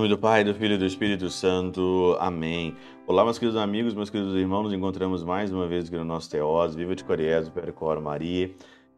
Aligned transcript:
nome 0.00 0.08
do 0.08 0.16
Pai, 0.16 0.42
do 0.42 0.54
Filho 0.54 0.76
e 0.76 0.78
do 0.78 0.86
Espírito 0.86 1.28
Santo. 1.28 2.16
Amém. 2.18 2.74
Olá, 3.06 3.22
meus 3.22 3.38
queridos 3.38 3.60
amigos, 3.60 3.92
meus 3.92 4.08
queridos 4.08 4.34
irmãos, 4.34 4.62
nos 4.62 4.72
encontramos 4.72 5.22
mais 5.22 5.52
uma 5.52 5.66
vez 5.66 5.88
aqui 5.88 5.96
no 5.98 6.06
nosso 6.06 6.30
Teós. 6.30 6.74
Viva 6.74 6.96
de 6.96 7.04
Coriésio, 7.04 7.52
Percoro 7.52 8.00
Maria. 8.00 8.50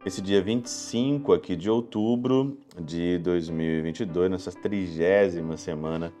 Esse 0.05 0.21
dia 0.21 0.41
25 0.41 1.33
aqui 1.33 1.57
de 1.57 1.69
outubro 1.69 2.57
de 2.81 3.17
2022, 3.17 4.31
nessa 4.31 4.49
trigésima 4.53 5.57
semana 5.57 6.13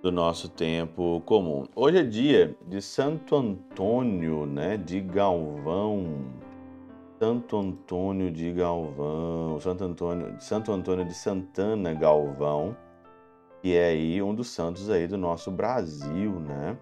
do 0.00 0.12
nosso 0.12 0.48
tempo 0.48 1.20
comum. 1.26 1.66
Hoje 1.74 1.98
é 1.98 2.04
dia 2.04 2.56
de 2.64 2.80
Santo 2.80 3.34
Antônio, 3.34 4.46
né, 4.46 4.76
de 4.76 5.00
Galvão. 5.00 6.26
Santo 7.18 7.56
Antônio 7.56 8.30
de 8.30 8.52
Galvão, 8.52 9.58
Santo 9.58 9.82
Antônio, 9.82 10.36
Santo 10.38 10.70
Antônio 10.70 11.04
de 11.04 11.14
Santana 11.14 11.92
Galvão 11.92 12.76
que 13.62 13.76
é 13.76 13.88
aí 13.88 14.22
um 14.22 14.34
dos 14.34 14.48
santos 14.48 14.88
aí 14.90 15.06
do 15.06 15.18
nosso 15.18 15.50
Brasil, 15.50 16.32
né? 16.40 16.76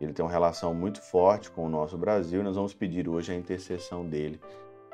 Ele 0.00 0.12
tem 0.12 0.24
uma 0.24 0.30
relação 0.30 0.74
muito 0.74 1.00
forte 1.00 1.50
com 1.50 1.64
o 1.64 1.68
nosso 1.68 1.96
Brasil 1.96 2.42
nós 2.42 2.56
vamos 2.56 2.74
pedir 2.74 3.08
hoje 3.08 3.32
a 3.32 3.36
intercessão 3.36 4.06
dele 4.06 4.40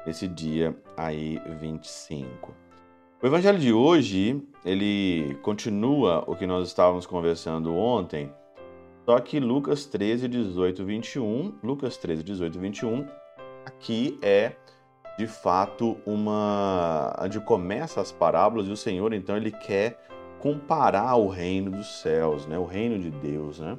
nesse 0.06 0.28
dia 0.28 0.76
aí 0.96 1.40
25. 1.58 2.54
O 3.22 3.26
evangelho 3.26 3.58
de 3.58 3.72
hoje, 3.72 4.42
ele 4.64 5.36
continua 5.42 6.24
o 6.26 6.34
que 6.34 6.46
nós 6.46 6.66
estávamos 6.66 7.06
conversando 7.06 7.74
ontem, 7.74 8.32
só 9.04 9.18
que 9.20 9.38
Lucas 9.38 9.84
13, 9.84 10.26
18, 10.26 10.84
21, 10.84 11.54
Lucas 11.62 11.98
13, 11.98 12.22
18, 12.22 12.58
21, 12.58 13.06
aqui 13.66 14.18
é 14.22 14.52
de 15.18 15.26
fato 15.26 15.98
uma 16.06 17.14
onde 17.20 17.40
começa 17.40 18.00
as 18.00 18.10
parábolas 18.10 18.66
e 18.66 18.70
o 18.70 18.76
Senhor 18.76 19.12
então 19.12 19.36
ele 19.36 19.50
quer 19.50 19.98
comparar 20.40 21.16
o 21.16 21.28
reino 21.28 21.70
dos 21.70 22.00
céus, 22.00 22.46
né? 22.46 22.58
o 22.58 22.64
reino 22.64 22.98
de 22.98 23.10
Deus. 23.10 23.60
Né? 23.60 23.78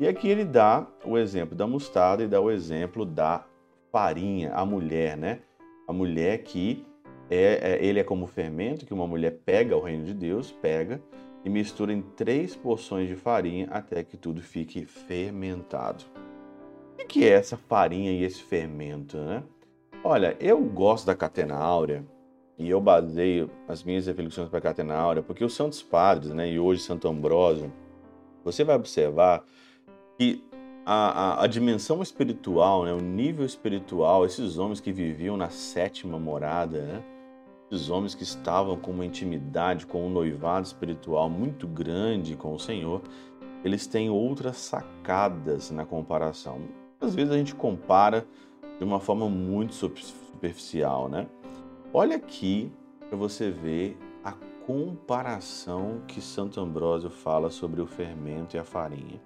E 0.00 0.06
aqui 0.06 0.28
ele 0.28 0.44
dá 0.44 0.86
o 1.04 1.18
exemplo 1.18 1.56
da 1.56 1.66
mostarda 1.66 2.22
e 2.22 2.28
dá 2.28 2.40
o 2.40 2.50
exemplo 2.50 3.04
da 3.04 3.44
farinha, 3.90 4.52
a 4.52 4.64
mulher, 4.64 5.16
né? 5.16 5.40
A 5.86 5.92
mulher 5.92 6.38
que 6.42 6.86
é, 7.30 7.78
é, 7.78 7.84
ele 7.84 7.98
é 7.98 8.04
como 8.04 8.26
fermento, 8.26 8.86
que 8.86 8.94
uma 8.94 9.06
mulher 9.06 9.40
pega 9.44 9.76
o 9.76 9.80
reino 9.80 10.04
de 10.04 10.14
Deus, 10.14 10.52
pega 10.52 11.00
e 11.44 11.50
mistura 11.50 11.92
em 11.92 12.02
três 12.02 12.54
porções 12.54 13.08
de 13.08 13.16
farinha 13.16 13.68
até 13.70 14.04
que 14.04 14.16
tudo 14.16 14.40
fique 14.40 14.84
fermentado. 14.84 16.04
O 17.00 17.06
que 17.06 17.24
é 17.24 17.30
essa 17.30 17.56
farinha 17.56 18.12
e 18.12 18.22
esse 18.22 18.42
fermento, 18.42 19.16
né? 19.16 19.42
Olha, 20.04 20.36
eu 20.38 20.60
gosto 20.60 21.06
da 21.06 21.14
catena 21.14 21.56
áurea, 21.56 22.04
e 22.58 22.68
eu 22.68 22.80
baseio 22.80 23.48
as 23.68 23.84
minhas 23.84 24.06
reflexões 24.06 24.48
para 24.48 24.58
a 24.58 24.62
Catena 24.62 24.96
Áurea, 24.96 25.22
porque 25.22 25.44
os 25.44 25.54
santos 25.54 25.80
padres, 25.80 26.32
né, 26.32 26.50
e 26.50 26.58
hoje 26.58 26.82
Santo 26.82 27.06
Ambrósio, 27.06 27.72
você 28.44 28.64
vai 28.64 28.74
observar 28.74 29.44
que 30.18 30.42
a, 30.84 30.94
a, 30.94 31.44
a, 31.44 31.46
dimensão 31.46 32.02
espiritual, 32.02 32.84
né, 32.84 32.92
o 32.92 33.00
nível 33.00 33.46
espiritual, 33.46 34.24
esses 34.24 34.58
homens 34.58 34.80
que 34.80 34.90
viviam 34.90 35.36
na 35.36 35.50
sétima 35.50 36.18
morada, 36.18 36.82
né, 36.82 37.04
esses 37.70 37.90
homens 37.90 38.14
que 38.14 38.22
estavam 38.22 38.76
com 38.76 38.90
uma 38.90 39.04
intimidade, 39.04 39.86
com 39.86 40.06
um 40.06 40.10
noivado 40.10 40.66
espiritual 40.66 41.28
muito 41.30 41.68
grande 41.68 42.34
com 42.34 42.54
o 42.54 42.58
Senhor, 42.58 43.02
eles 43.62 43.86
têm 43.86 44.08
outras 44.10 44.56
sacadas 44.56 45.70
na 45.70 45.84
comparação. 45.84 46.60
Às 47.00 47.14
vezes 47.14 47.32
a 47.32 47.36
gente 47.36 47.54
compara 47.54 48.26
de 48.78 48.84
uma 48.84 48.98
forma 48.98 49.28
muito 49.28 49.74
superficial, 49.74 51.08
né? 51.08 51.26
Olha 51.92 52.16
aqui 52.16 52.70
para 53.08 53.16
você 53.16 53.50
ver 53.50 53.96
a 54.22 54.32
comparação 54.66 56.02
que 56.06 56.20
Santo 56.20 56.60
Ambrósio 56.60 57.08
fala 57.08 57.48
sobre 57.48 57.80
o 57.80 57.86
fermento 57.86 58.56
e 58.56 58.58
a 58.58 58.64
farinha. 58.64 59.18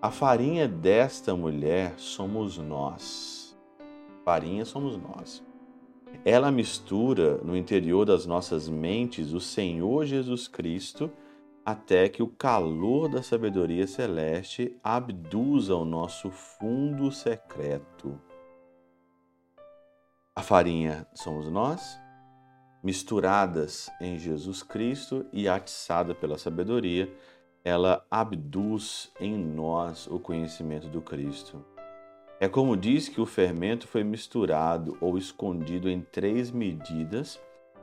A 0.00 0.10
farinha 0.10 0.68
desta 0.68 1.34
mulher 1.34 1.94
somos 1.96 2.58
nós. 2.58 3.58
Farinha 4.22 4.66
somos 4.66 4.98
nós. 4.98 5.42
Ela 6.26 6.50
mistura 6.50 7.38
no 7.38 7.56
interior 7.56 8.04
das 8.04 8.26
nossas 8.26 8.68
mentes 8.68 9.32
o 9.32 9.40
Senhor 9.40 10.04
Jesus 10.04 10.46
Cristo 10.46 11.10
até 11.64 12.06
que 12.10 12.22
o 12.22 12.28
calor 12.28 13.08
da 13.08 13.22
sabedoria 13.22 13.86
celeste 13.86 14.76
abduza 14.84 15.74
o 15.74 15.86
nosso 15.86 16.30
fundo 16.30 17.10
secreto 17.10 18.27
a 20.38 20.40
farinha 20.40 21.04
somos 21.12 21.50
nós, 21.50 22.00
misturadas 22.80 23.90
em 24.00 24.16
Jesus 24.16 24.62
Cristo 24.62 25.26
e 25.32 25.48
atiçada 25.48 26.14
pela 26.14 26.38
sabedoria, 26.38 27.12
ela 27.64 28.06
abduz 28.08 29.10
em 29.18 29.36
nós 29.36 30.06
o 30.06 30.20
conhecimento 30.20 30.86
do 30.86 31.02
Cristo. 31.02 31.64
É 32.38 32.48
como 32.48 32.76
diz 32.76 33.08
que 33.08 33.20
o 33.20 33.26
fermento 33.26 33.88
foi 33.88 34.04
misturado 34.04 34.96
ou 35.00 35.18
escondido 35.18 35.90
em 35.90 36.02
três 36.02 36.52
medidas, 36.52 37.40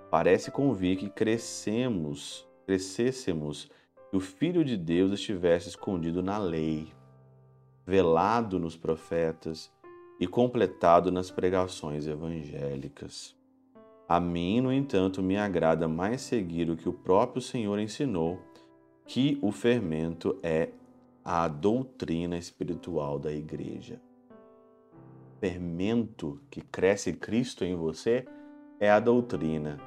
parece 0.09 0.49
convir 0.49 0.97
que 0.97 1.09
crescemos, 1.09 2.47
crescêssemos, 2.65 3.69
que 4.09 4.15
o 4.15 4.21
Filho 4.21 4.63
de 4.63 4.77
Deus 4.77 5.11
estivesse 5.11 5.67
escondido 5.67 6.23
na 6.23 6.37
lei, 6.37 6.87
velado 7.85 8.57
nos 8.57 8.77
profetas, 8.77 9.69
e 10.19 10.27
completado 10.27 11.11
nas 11.11 11.29
pregações 11.29 12.07
evangélicas. 12.07 13.35
A 14.07 14.19
mim, 14.19 14.61
no 14.61 14.71
entanto, 14.71 15.21
me 15.21 15.35
agrada 15.35 15.87
mais 15.87 16.21
seguir 16.21 16.69
o 16.69 16.77
que 16.77 16.87
o 16.87 16.93
próprio 16.93 17.41
Senhor 17.41 17.79
ensinou, 17.79 18.39
que 19.05 19.39
o 19.41 19.51
fermento 19.51 20.37
é 20.43 20.69
a 21.23 21.47
doutrina 21.47 22.37
espiritual 22.37 23.17
da 23.17 23.31
igreja. 23.31 23.99
Fermento 25.39 26.39
que 26.49 26.61
cresce 26.61 27.13
Cristo 27.13 27.65
em 27.65 27.75
você 27.75 28.25
é 28.79 28.89
a 28.89 28.99
doutrina. 28.99 29.77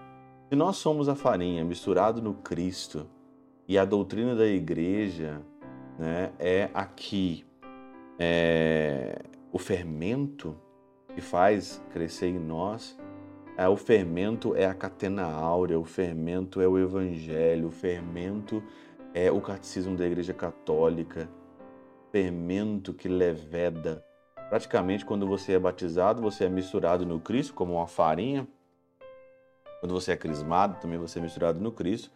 Se 0.49 0.57
nós 0.57 0.77
somos 0.77 1.09
a 1.09 1.15
farinha 1.15 1.65
misturado 1.65 2.21
no 2.21 2.35
Cristo 2.35 3.07
e 3.69 3.79
a 3.79 3.85
doutrina 3.85 4.35
da 4.35 4.47
igreja 4.47 5.41
né, 5.99 6.33
é 6.39 6.71
aqui 6.75 7.45
é, 8.19 9.23
o 9.53 9.59
fermento 9.59 10.57
que 11.15 11.21
faz 11.21 11.83
crescer 11.91 12.29
em 12.29 12.39
nós, 12.39 12.99
é, 13.57 13.69
o 13.69 13.77
fermento 13.77 14.55
é 14.55 14.67
a 14.67 14.75
catena 14.75 15.25
áurea, 15.25 15.79
o 15.79 15.85
fermento 15.85 16.61
é 16.61 16.69
o 16.69 16.79
evangelho, 16.79 17.69
o 17.69 17.73
fermento 17.73 18.63
é 19.13 19.33
o 19.33 19.41
catecismo 19.41 19.97
da 19.97 20.07
Igreja 20.07 20.33
Católica, 20.33 21.29
fermento 22.13 22.95
que 22.95 23.09
leveda. 23.09 24.05
Praticamente, 24.49 25.05
quando 25.05 25.27
você 25.27 25.55
é 25.55 25.59
batizado, 25.59 26.23
você 26.23 26.45
é 26.45 26.49
misturado 26.49 27.05
no 27.05 27.21
Cristo, 27.21 27.53
como 27.53 27.75
uma 27.75 27.87
farinha. 27.87 28.47
Quando 29.81 29.93
você 29.93 30.13
é 30.13 30.17
crismado, 30.17 30.81
também 30.81 30.99
você 30.99 31.19
é 31.19 31.23
misturado 31.23 31.61
no 31.61 31.73
Cristo. 31.73 32.11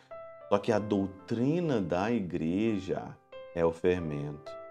Só 0.48 0.58
que 0.58 0.70
a 0.70 0.78
doutrina 0.78 1.80
da 1.80 2.10
igreja 2.10 3.16
é 3.54 3.64
o 3.64 3.72
fermento. 3.72 4.61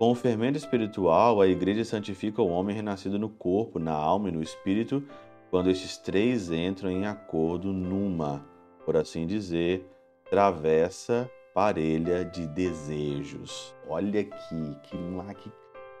Com 0.00 0.12
o 0.12 0.14
fermento 0.14 0.56
espiritual, 0.56 1.42
a 1.42 1.46
igreja 1.46 1.84
santifica 1.84 2.40
o 2.40 2.48
homem 2.48 2.74
renascido 2.74 3.18
no 3.18 3.28
corpo, 3.28 3.78
na 3.78 3.92
alma 3.92 4.30
e 4.30 4.32
no 4.32 4.42
espírito, 4.42 5.04
quando 5.50 5.68
estes 5.68 5.98
três 5.98 6.50
entram 6.50 6.90
em 6.90 7.04
acordo 7.04 7.70
numa, 7.70 8.42
por 8.86 8.96
assim 8.96 9.26
dizer, 9.26 9.86
travessa 10.30 11.30
parelha 11.52 12.24
de 12.24 12.46
desejos. 12.46 13.74
Olha 13.86 14.22
aqui, 14.22 14.74
que, 14.84 14.96
que, 15.34 15.50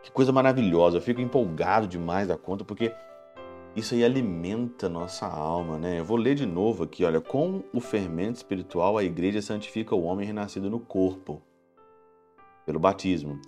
que 0.04 0.10
coisa 0.12 0.32
maravilhosa. 0.32 0.96
Eu 0.96 1.02
fico 1.02 1.20
empolgado 1.20 1.86
demais 1.86 2.26
da 2.26 2.38
conta, 2.38 2.64
porque 2.64 2.94
isso 3.76 3.92
aí 3.92 4.02
alimenta 4.02 4.88
nossa 4.88 5.26
alma, 5.26 5.76
né? 5.76 6.00
Eu 6.00 6.06
vou 6.06 6.16
ler 6.16 6.34
de 6.34 6.46
novo 6.46 6.84
aqui, 6.84 7.04
olha, 7.04 7.20
com 7.20 7.62
o 7.70 7.80
fermento 7.82 8.36
espiritual 8.36 8.96
a 8.96 9.04
igreja 9.04 9.42
santifica 9.42 9.94
o 9.94 10.04
homem 10.04 10.26
renascido 10.26 10.70
no 10.70 10.80
corpo 10.80 11.42
pelo 12.64 12.78
batismo, 12.78 13.40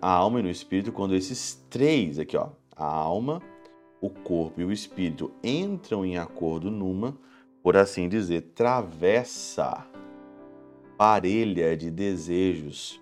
a 0.00 0.12
alma 0.12 0.40
e 0.40 0.42
no 0.42 0.50
espírito, 0.50 0.92
quando 0.92 1.14
esses 1.14 1.64
três 1.68 2.18
aqui, 2.18 2.36
ó, 2.36 2.50
a 2.76 2.84
alma, 2.84 3.42
o 4.00 4.08
corpo 4.08 4.60
e 4.60 4.64
o 4.64 4.72
espírito 4.72 5.32
entram 5.42 6.04
em 6.04 6.16
acordo 6.16 6.70
numa, 6.70 7.16
por 7.62 7.76
assim 7.76 8.08
dizer, 8.08 8.52
travessa 8.54 9.86
parelha 10.96 11.76
de 11.76 11.90
desejos 11.90 13.00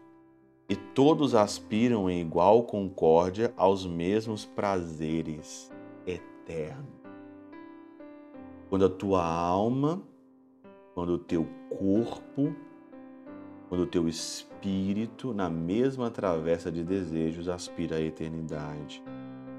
e 0.68 0.76
todos 0.76 1.34
aspiram 1.34 2.10
em 2.10 2.20
igual 2.20 2.64
concórdia 2.64 3.52
aos 3.56 3.86
mesmos 3.86 4.44
prazeres 4.44 5.70
eternos. 6.06 6.98
Quando 8.68 8.84
a 8.84 8.90
tua 8.90 9.24
alma, 9.24 10.02
quando 10.94 11.14
o 11.14 11.18
teu 11.18 11.46
corpo 11.70 12.54
quando 13.68 13.82
o 13.82 13.86
teu 13.86 14.08
espírito, 14.08 15.34
na 15.34 15.50
mesma 15.50 16.10
travessa 16.10 16.72
de 16.72 16.82
desejos, 16.82 17.48
aspira 17.48 17.96
à 17.96 18.00
eternidade. 18.00 19.02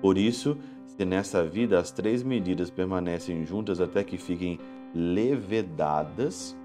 Por 0.02 0.18
isso, 0.18 0.58
se 0.88 1.06
nessa 1.06 1.46
vida 1.46 1.80
as 1.80 1.92
três 1.92 2.24
medidas 2.24 2.70
permanecem 2.70 3.46
juntas 3.46 3.80
até 3.80 4.04
que 4.04 4.18
fiquem 4.18 4.60
levedadas 4.94 6.58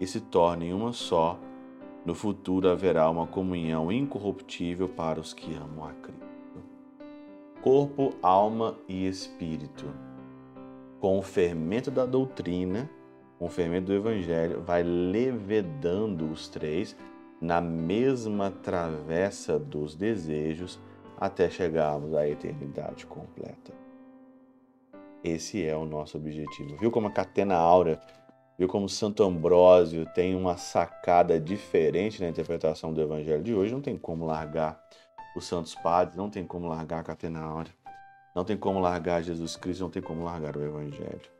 e 0.00 0.06
se 0.06 0.20
tornem 0.20 0.72
uma 0.72 0.92
só, 0.92 1.38
No 2.04 2.14
futuro 2.14 2.68
haverá 2.68 3.10
uma 3.10 3.26
comunhão 3.26 3.92
incorruptível 3.92 4.88
para 4.88 5.20
os 5.20 5.34
que 5.34 5.54
amam 5.54 5.84
a 5.84 5.92
Cristo. 5.92 6.20
Corpo, 7.60 8.14
alma 8.22 8.74
e 8.88 9.06
espírito. 9.06 9.84
Com 10.98 11.18
o 11.18 11.22
fermento 11.22 11.90
da 11.90 12.06
doutrina, 12.06 12.88
com 13.40 13.46
o 13.46 13.48
fermento 13.48 13.86
do 13.86 13.94
evangelho, 13.94 14.60
vai 14.60 14.82
levedando 14.82 16.30
os 16.30 16.46
três 16.46 16.94
na 17.40 17.58
mesma 17.58 18.50
travessa 18.50 19.58
dos 19.58 19.94
desejos 19.94 20.78
até 21.18 21.48
chegarmos 21.48 22.14
à 22.14 22.28
eternidade 22.28 23.06
completa. 23.06 23.72
Esse 25.24 25.64
é 25.64 25.74
o 25.74 25.86
nosso 25.86 26.18
objetivo. 26.18 26.76
Viu 26.76 26.90
como 26.90 27.06
a 27.06 27.10
catena 27.10 27.56
áurea, 27.56 27.98
viu 28.58 28.68
como 28.68 28.86
Santo 28.90 29.22
Ambrósio 29.22 30.04
tem 30.14 30.34
uma 30.34 30.58
sacada 30.58 31.40
diferente 31.40 32.20
na 32.20 32.28
interpretação 32.28 32.92
do 32.92 33.00
evangelho 33.00 33.42
de 33.42 33.54
hoje? 33.54 33.72
Não 33.72 33.80
tem 33.80 33.96
como 33.96 34.26
largar 34.26 34.78
os 35.34 35.46
santos 35.46 35.74
padres, 35.74 36.14
não 36.14 36.28
tem 36.28 36.44
como 36.44 36.68
largar 36.68 37.00
a 37.00 37.04
catena 37.04 37.40
áurea, 37.40 37.72
não 38.36 38.44
tem 38.44 38.58
como 38.58 38.80
largar 38.80 39.22
Jesus 39.22 39.56
Cristo, 39.56 39.80
não 39.80 39.90
tem 39.90 40.02
como 40.02 40.24
largar 40.24 40.58
o 40.58 40.62
evangelho. 40.62 41.39